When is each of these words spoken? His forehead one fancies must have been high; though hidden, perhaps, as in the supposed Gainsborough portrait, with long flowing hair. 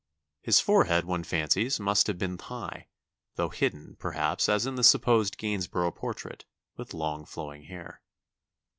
His 0.41 0.59
forehead 0.59 1.05
one 1.05 1.23
fancies 1.23 1.79
must 1.79 2.07
have 2.07 2.17
been 2.17 2.39
high; 2.39 2.87
though 3.35 3.49
hidden, 3.49 3.97
perhaps, 3.99 4.49
as 4.49 4.65
in 4.65 4.73
the 4.73 4.83
supposed 4.83 5.37
Gainsborough 5.37 5.91
portrait, 5.91 6.43
with 6.75 6.95
long 6.95 7.23
flowing 7.23 7.65
hair. 7.65 8.01